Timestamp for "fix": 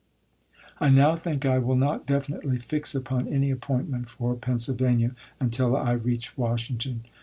2.57-2.95